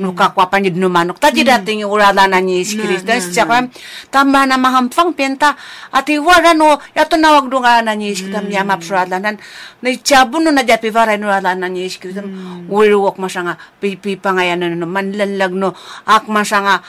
[0.00, 3.46] nuka kwa panya dinu manuk tadi dating urala na ni iskirista siya
[4.10, 5.54] tamba na mahampang penta
[5.94, 9.38] ati wala no yato nawag dunga na ni iskirista niya mapsurala nan
[9.80, 9.88] na.
[9.88, 12.26] Ichabun no na japi varay no ala na ni iskirista
[12.66, 15.70] uri wak masanga nga pipi pangayan no manlalag no?
[16.04, 16.82] Ak masanga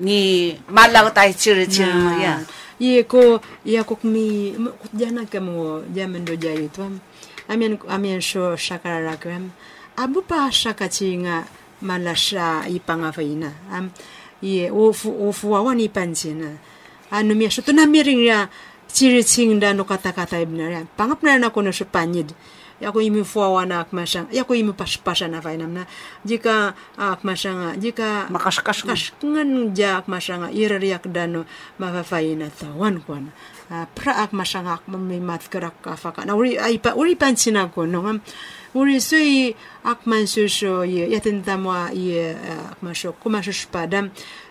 [0.00, 2.40] ni malag tayo chiri chiri mo ya
[2.78, 4.54] ye ko ya ko mi
[4.94, 6.86] jana kamo jamen do jayi to
[7.50, 9.50] amien amien sho shakara gram
[9.98, 11.42] abu pa shaka chinga
[11.82, 13.90] malasha ipanga faina am
[14.38, 16.54] ye ofu ofu wani panchina
[17.10, 18.46] anu mi sho to na miring ya
[18.86, 22.30] chiri chingda no kata kata ibna pangap na na kono sho panyid
[22.80, 25.86] yako imi fuawa na akmasang yako imi paspasa na fainam na
[26.24, 28.30] jika akmasanga jika
[28.64, 31.44] kasngan ja akmasanga irariak dano
[31.78, 33.34] mafafaina tawan kwan
[33.68, 36.24] pra akmasanga akmamimat karak kafaka.
[36.24, 38.18] Na uri ay pa uri pansina ko no ngam
[38.72, 39.52] uri sui
[39.84, 42.32] akman su shu ye yatin tamwa ye
[42.72, 44.08] akman shu kuma shu spadam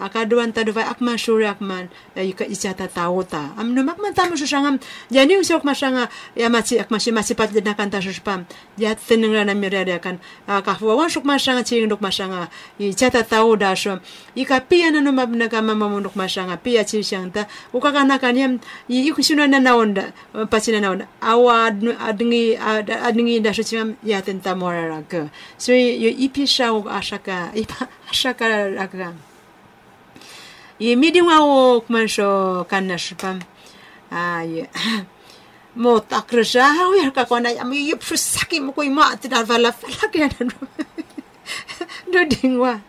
[0.00, 3.52] akaduan tadu vai akman shuri akman yuka ichata tauta.
[3.58, 8.00] Am no makman tamu shushangam jani usok mashanga ya machi akmashi machi pat de nakanta
[8.00, 8.44] shushpam
[8.78, 13.76] ya tenengra na mirare kan ka fwa wan shuk mashanga chi ndok mashanga ichata tauda
[13.76, 14.00] sho
[14.34, 18.58] ika pia na no mabna kama mamu ndok mashanga pia chi shangta ukaka nakanyam
[18.88, 20.12] ikushuna na naonda
[20.50, 27.50] pachina naonda awa adngi adngi da shuchim ya tenta morara ka so yo ipisha ashaka
[27.54, 29.12] ipa ashaka raka
[30.80, 33.44] ye midi wa wo kuman sho kanna shpam
[34.08, 35.04] ay ah,
[35.82, 39.44] mo takrisha ha wi ka kona ya mi yip saki mo ko ima ti dar
[39.44, 40.48] vala fala ke na
[42.12, 42.80] do dingwa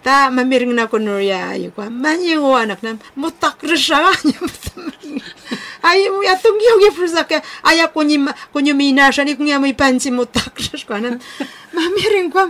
[0.00, 1.92] ta mamiring na kono ya yu kwa.
[1.92, 4.40] Manye wo anak nam mo takrisha ya, ha nya
[5.84, 7.36] ay mo ya tung yo yip saki.
[7.64, 8.16] Ay ya ko ni
[8.52, 11.20] ko ni mi na shani ko ni ya mi panchi mo takrish kwa na.
[11.76, 12.48] Mamiring kwa.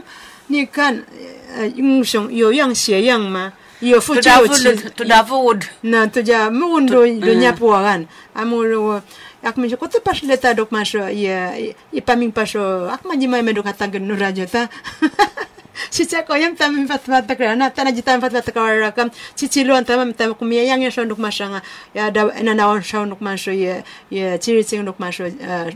[0.50, 3.50] Ni kan eh, eh, yung shong yo yang xie yang ma
[3.82, 9.00] iyo fu chao chi tuda food na tuja mun do do nya puagan amuro
[9.42, 11.56] ak mi ko te pas leta dok masho ya
[11.92, 14.68] i paming pasho ak ma jima me do katang no rajo ta
[15.90, 18.90] Cica ko yam tam fat fat ta krana ta na jitam fat fat ka ra
[18.92, 21.62] kam cici luan tam tam ku mi yang ya shon duk masanga
[21.94, 25.30] ya da na na on shon duk masho ye ye ciri cing duk masho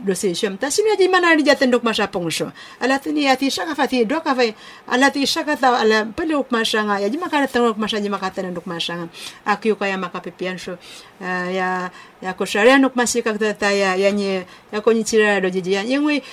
[0.05, 3.37] do se shom ta sini di mana di jaten duk masha pongsho ala tini ya
[3.37, 4.55] ti shaka fati do ka vai
[4.89, 8.19] ala ti shaka ta ala pele duk masanga ya jima kana tang duk masha jima
[8.21, 9.09] kata duk masanga
[9.47, 10.77] aku ka ya maka pipian sho.
[11.21, 11.91] Ya
[12.21, 15.79] ya ko sharia nuk masika ta ya ya ni ya ko ni cira do jiji
[15.79, 15.83] ya.
[15.87, 16.25] Yang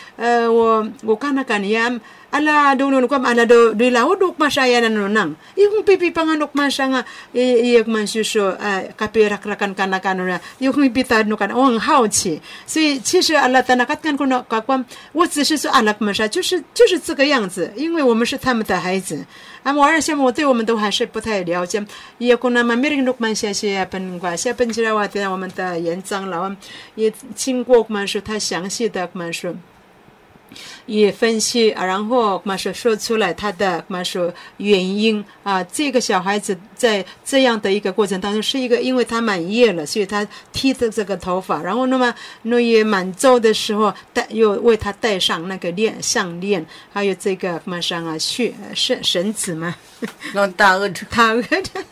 [0.50, 4.68] wo wo kana kan yam ala do no kam ala do do la do masya
[4.68, 7.02] ya no nang yung pipi panganok masa nga
[7.36, 8.56] iyak man suso
[8.96, 19.26] kapirak rakan kana kana yung pita no kan ong hao chi 所以其实阿拉在那看看看看光，我只是说阿拉们啥，就是就是这个样子，因为我们是他们的孩子。
[19.64, 21.86] 啊，我而且我对我们都还是不太了解，
[22.18, 26.52] 也可能嘛，没人都蛮谢谢本瓜，谢本起来话的我们的园长老
[26.96, 29.54] 也经过嘛说他详细的嘛说。
[30.86, 42.14] 也分析，然后马说说出来他的马说原因啊，这个小孩子在这样的一个过程当中，是一个因为他满月了，所以他剃的这个头发，然后那么
[42.44, 49.76] 那也满周的时候戴又为他戴上那个链项链，还有这个马上啊血绳绳子嘛，
[50.34, 51.84] 那大额大额的，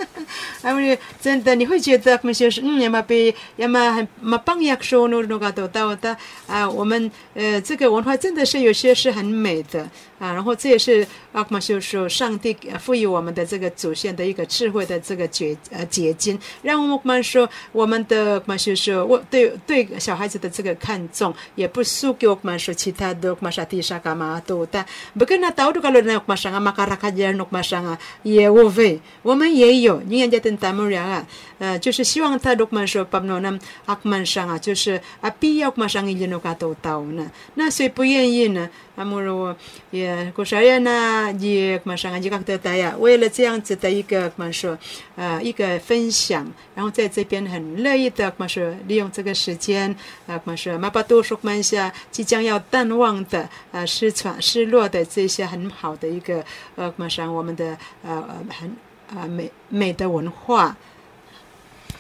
[0.61, 6.15] 他们真的你会觉得我们就是嗯，要么被要么很嘛帮亚说那那个都到的
[6.47, 9.89] 啊，我们呃这个文化真的是有些是很美的。
[10.19, 24.85] 啊，然后这也是阿克玛修说上帝赋予我们的这个祖先的一个智慧的这个结呃结晶，让我们说我们的嘛修说我对对小孩子的这个看重，也不输给我们说其他的嘛沙蒂沙干嘛都但
[25.17, 31.25] 不跟他到处 kalau na ma sanga makarakajar nok ma sanga ye wove 我们也有，你看在等咱们人啊，
[31.59, 38.69] 呃，就是希望他 dok 嘛说 pamnonam akman sanga 就是啊必要嘛上一点 nok 都到呢，那谁不愿意呢？
[38.99, 39.55] 那么说，
[39.91, 41.31] 也过生日呢？
[41.31, 42.93] 你马上啊，你讲得对呀。
[42.99, 44.77] 为了这样子的一个，马说，
[45.15, 49.89] 呃，一个分享，然后在这边很乐意的，马说利用这个时间，
[50.27, 56.43] 啊，马说，马把多说关下即将要淡忘的，呃，失传、失落的这些很好的一个，
[56.75, 58.75] 呃，马上我们的，呃，很，
[59.15, 60.75] 呃，美美的文化。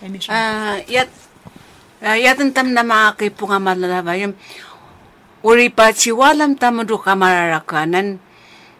[0.01, 0.35] 还没说。
[0.35, 1.07] 嗯，也，
[2.01, 4.33] 呃，也等他们那么给不给我了，来吧，用。
[5.43, 8.19] Uri pa chiwalam tamudu kamararakanan.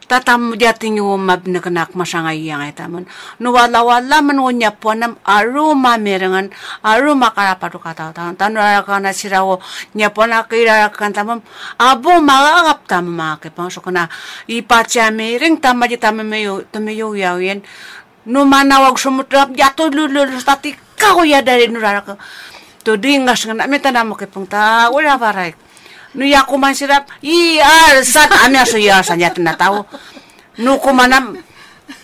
[0.09, 3.05] Tatam jating yung mabnakanak masangay yang ay taman
[3.37, 6.49] nuwala wala man wonya po nam aru mamirangan
[6.81, 9.61] aru makarapado kataw taman tanurarakan na sirawo
[9.93, 11.39] nya po na kirarakan tamam.
[11.77, 14.09] Abo magagap tamam makipang so kana
[14.49, 17.61] ipacha miring tama di tama mayo tamayo yawen
[18.25, 22.17] no manawag sumutrap jato lulul tati kau ya dari nuraraka.
[22.81, 25.68] To dingas nga namin tanamo kipong ta wala paray
[26.15, 29.85] no ya kuman sirap i ar sat amya so ya sa nyat na tao
[30.63, 31.37] no kumanam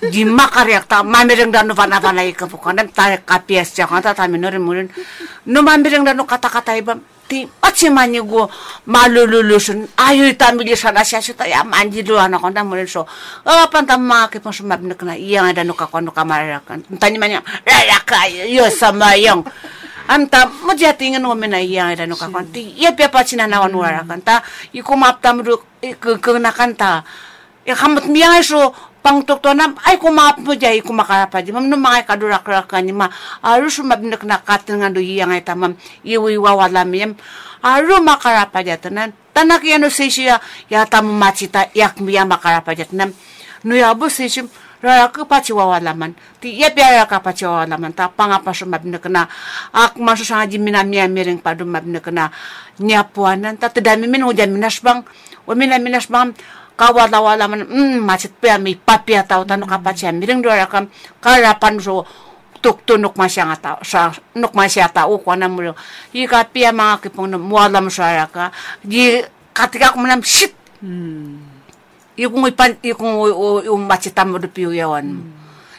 [0.06, 4.30] di makaryak ta mamireng dan no vana vana ika pukanam ta kapias siya kanta ta
[4.30, 4.88] minorin murin
[5.50, 6.94] no mamireng dan kata kata iba
[7.26, 8.46] ti machimani go
[8.86, 13.10] malululusun ayo tamili sana siya ta ya manjilu ano ko na mo so
[13.50, 16.86] ah panta ma ke pon sumab na kana iya ada no ka kono kamara kan
[17.02, 17.18] tani
[17.66, 19.42] ya ka yo sama yang
[20.08, 24.44] 암타 뭐지한테 인간 오면아 이야이라 놓고 간티 예뼈 빠치나 나와 놓아라 간타
[24.74, 25.62] 이거 맙담으로
[26.00, 27.04] 그그 나간타
[27.68, 28.74] 이 한번 미야에서
[29.06, 31.70] pangtok to na ay kumap mo jay kumakarapa di mam.
[31.70, 33.06] No mga kadurakraka ni ma
[33.46, 34.42] aru sumabnak na.
[34.42, 37.14] Katin nga duyi nga tamam iwiwawala miyam
[37.62, 40.42] aru makarapa jay tanan tanak yano sisiya
[40.74, 43.14] yata mo machita yak miya makarapa jay tanan
[43.62, 44.50] nuyabo sisiyam
[44.86, 49.26] rara ka pachi wawalaman ti ya biara ka pachi wawalaman ta pangapa sumabnak na
[49.74, 52.30] ak masu sa jimina miya miring padu mabnak na
[52.78, 53.58] nyapuanan.
[53.58, 55.02] Ta tadami min ujan minas bang
[55.50, 56.38] o mina minas bang
[56.78, 60.86] kawala-wala man mm macet pa mi papia tau tanu kapatsia miring dora kam
[61.18, 62.06] karapan so
[62.62, 65.74] tuk tunuk masya ngata sa nuk masya tau ko na mulo
[66.14, 68.54] i ka pia mga kipong na mualam sa ka
[68.86, 69.24] di
[69.56, 70.54] katika ko manam shit.
[70.86, 71.45] I
[72.24, 73.20] kung ipan i kung
[73.68, 75.20] yung macita mo do piyo yawan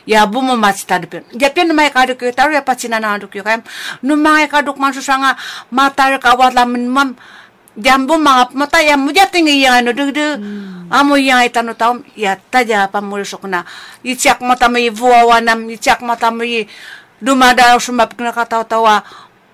[0.05, 3.41] ya bu mo macita do piyo japian may kaduk yo taru ya patsina na kaduk
[3.41, 3.65] yo kayam
[4.05, 5.33] no mga kaduk man susanga
[5.73, 7.17] matar kawala min mam.
[7.77, 10.41] Jambu mga mata ya mo jating iya ano dug dug
[10.89, 12.01] amo iya itano taum.
[12.17, 13.69] Ya taja pamulusok na
[14.01, 16.65] ichak mata may vuawa nam ichak mata may
[17.21, 18.17] dumada sumap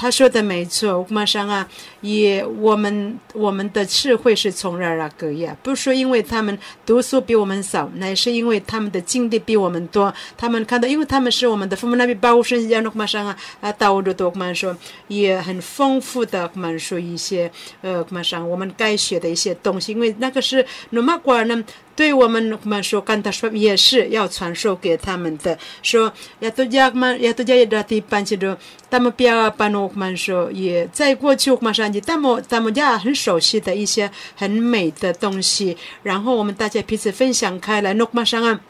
[0.00, 1.68] 他说的没错，马上啊，
[2.02, 5.56] 也我们我们的智慧是从哪儿个呀？
[5.60, 10.14] 不是说因为他们读书比我们少，乃是因为他们的经历比我们多。
[10.36, 14.76] 他们看到，因为他们是我们的父母那边保护生，让马上啊啊，道路都马说
[15.08, 17.50] 也很丰富的，马说一些
[17.82, 21.64] 呃，马上我们该学的一些东西，因为那个是努马瓜呢。
[21.98, 25.58] 对我们们说，干他说也是要传授给他们的。
[25.82, 28.56] 说要多加嘛，要多加一点地班去的，
[28.88, 38.60] 他们不要把我们说也在过去马上你他们他们家很熟悉的一些很美的东西，然后我们大家彼此分享开来，诺曼上啊。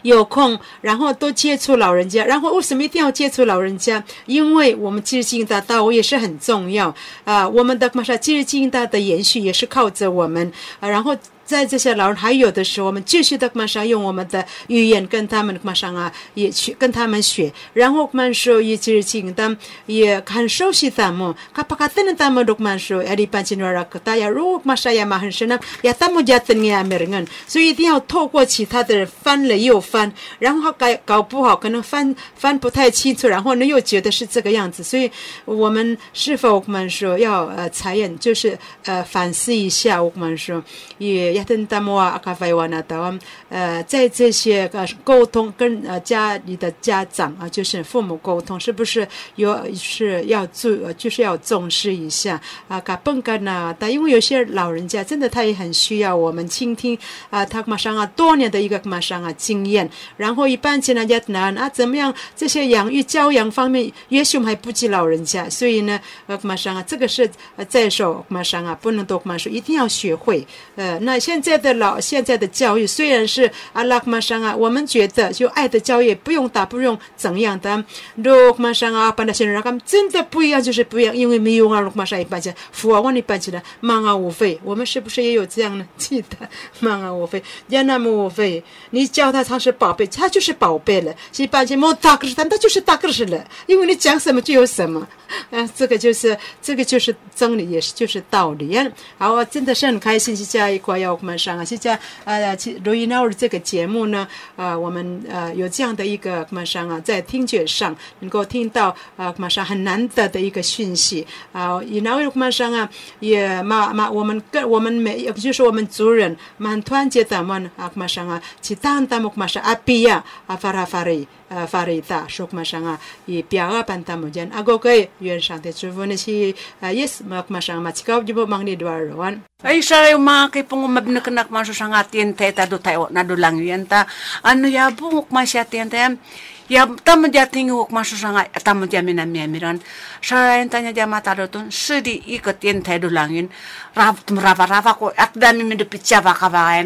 [0.00, 2.24] 有空，然后多接触老人家。
[2.24, 4.02] 然后为什么一定要接触老人家？
[4.24, 6.94] 因为我们继日经大道也是很重要
[7.24, 7.46] 啊。
[7.46, 10.50] 我们的马上继日经大的延续也是靠着我们
[10.80, 10.88] 啊。
[10.88, 11.14] 然后。
[11.44, 35.10] 在这些老人还有的时候，我们继续的马上用我们的语言跟他们马上啊，也去跟他们学，然后我们说也就是请他们也很熟悉他们，卡帕卡登他们都马说，阿里班吉诺拉克，大家如果马上也马很深呢，也他们家登也没人，所以一定要透过其他的人翻了又翻，然后搞搞不好可能翻翻不太清楚，然后呢又觉得是这个样子，所以
[35.44, 40.62] 我们是否我们说要呃采验，就是呃反思一下，我们说
[40.96, 41.33] 也。
[41.34, 43.12] 亚登达摩啊，卡菲瓦纳达，
[43.48, 52.80] 呃，在这些呃沟通跟呃家里的家长啊，就是父母沟通，是不是有是要注，就是要重视一下啊？
[52.80, 56.96] 卡蹦干呐，但因为有些老人家真的他也很需要我们倾听
[57.30, 67.28] 啊，他马上啊多年的一个马上啊经验，然后一般情人家难啊，怎么样这些养育教养方面，也许我们还不及老人家，所以呢，呃马上啊这个是
[67.68, 71.23] 在手马上啊不能多马说，一定要学会呃那。
[71.24, 77.82] 现在的老现在的教育虽然是阿拉克玛桑啊，我们觉得就爱的教育不用打不用怎样的，
[78.16, 86.36] 罗马上啊，把那些人让他们真的不一样，就是不一样，因为没有啊，罗马上一般讲，佛啊，往里搬起来，忙啊无非，我们是不是也有这样的记得？
[86.80, 95.08] 忙啊无非，也那么无非，你叫他他是宝贝，他就是宝贝了，一般讲莫大个是他，他就是大个是了，因为你讲什么就有什么。
[95.50, 98.78] 啊，这个就是这个就是真理，也是就是道理。
[99.18, 112.88] 好，我真的是很开心，是在一块要我们上啊，是在呃，罗伊闹的这个节目呢，呃，我们呃有这样的一个马上啊，在听觉上能够听到呃马上很难得的一个讯息啊，以那位马上啊，
[113.20, 121.26] 也嘛嘛，我们跟我们每就是我们族人蛮团结的嘛啊马上啊，去当当马上阿比亚阿法拉法瑞。
[121.54, 122.98] Uh, varietar shokmasanga
[123.30, 126.50] i piaga pantamujan agokai yuan shante chuvone si
[126.82, 132.68] uh, yes makmasanga matsikau jibo mangni dwarwan ay sayo mga kipong shanga masusang atin teta
[132.68, 134.04] do tayo na do lang yun ta.
[134.44, 136.20] Ano yabong ukmas yatin tayo
[136.68, 139.80] ya, ya tamu dia tingu ok masu sanga tamu dia mina mia miran.
[140.20, 143.48] Sarayan tanya dia mata rotun sudi ikut yen tai dulangin
[143.96, 146.84] rap merava rava ko akdami mindu picha ya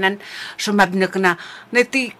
[0.54, 1.34] shu mabne sumab
[1.74, 2.14] neti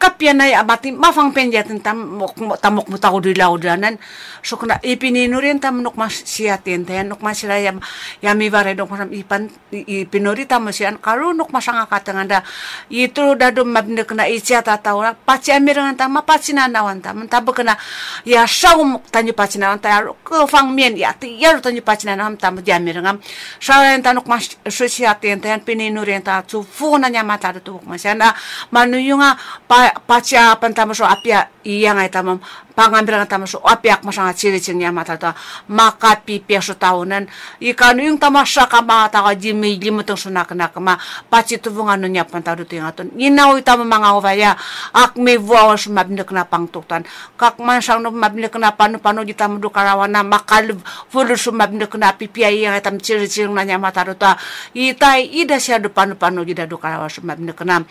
[0.00, 4.00] kapian ay amati mafang penjatin tam mok tamok mo tao di laudanan
[4.40, 7.76] so kuna ipininurin tam nuk mas siatin tayan nuk mas sila yam
[8.24, 12.40] yami bare nuk mas ipan ipinuri tam sian karu nuk mas ang katanganda
[12.88, 17.76] itu dadu mabne kena isiata tau na paci amirangan tam mapaci nanawan tam tabu kena
[18.24, 22.40] ya saum tanyu paci nanawan tayo ke fang mien ya ti yar tanyu paci nanawan
[22.40, 23.20] tam di amirangam
[23.60, 28.32] sawen tanuk mas susiatin tayan pininurin ta tu funa nya mata tu mas yana
[28.72, 29.36] manuyunga
[29.68, 32.40] pa pacha pantama so apia iya ngai tamam
[32.80, 35.36] pangambil nga tama so apiak masanga ciri ciri nya mata ta
[35.68, 37.28] maka pipi so tahunan
[37.60, 40.96] ikan yung tama sa kama ta ka jimi limutong suna kana kama
[41.28, 44.50] pachi tu bunga no nya panta du tinga ton inaw tama mga ovaya
[44.96, 47.04] ak me vuwa so mabinde kana pangtuktan
[47.36, 50.72] kak man sang no mabinde kana panu panu di tamu du karawana makal
[51.12, 51.84] fulu so mabinde
[52.16, 54.40] pipi iya ngai tam ciri ciri nya mata du ta
[54.72, 57.84] itai ida sia du panu panu di du karawa so mabinde kana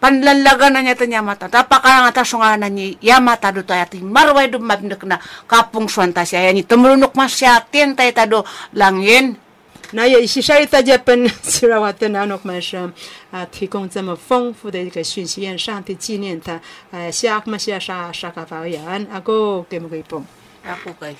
[0.00, 4.50] panlalaga na niya tanya mata tapakara nga tasunga na ni yamata do tayo ating marway
[4.52, 5.16] do mabindok na
[5.48, 8.38] kapung swanta siya yan tumulunok mas siya tin tayo tado
[8.72, 9.36] lang yin
[9.92, 12.92] 那也谢谢大家本希望我的南诺曼上
[13.30, 16.60] 啊提供这么丰富的一个讯息，让上帝纪念他。
[16.90, 18.82] 呃，下么下沙沙卡法亚
[19.12, 20.24] 阿哥给不给蹦？
[20.66, 21.14] ako kay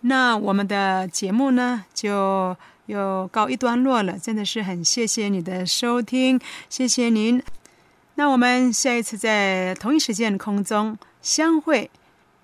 [0.00, 2.56] 那我们的节目呢，就
[2.86, 4.18] 又告一段落了。
[4.18, 7.40] 真的是很谢谢你的收听，谢谢您。
[8.15, 11.89] 那我们下一次在同一时间空中相会，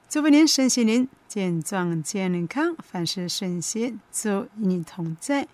[0.09, 5.47] 祝福您身心灵健壮健康，凡事顺心，祝与你同在。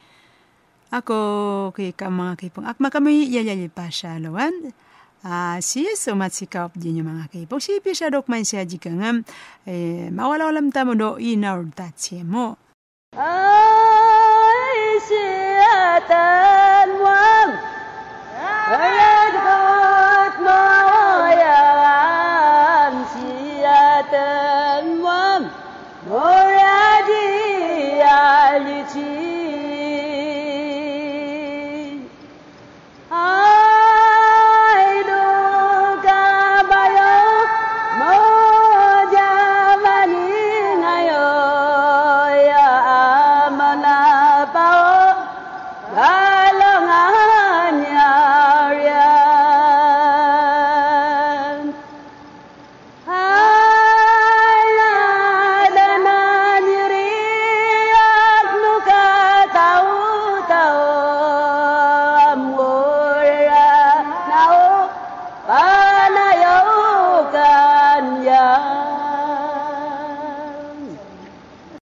[0.92, 2.34] 阿哥可以干嘛？
[2.40, 2.90] 可以帮阿妈？
[2.90, 3.12] 干嘛？
[3.12, 4.50] 爷爷有八十六万，
[5.22, 6.30] 啊，谢谢什么？
[6.30, 9.26] 思考一点，有忙，可以帮事业少多慢些，几个人？
[9.66, 12.58] 诶，冇话冇得谈，冇多热闹，大羡慕。
[13.18, 13.28] 啊，
[15.06, 17.16] 事业大忙。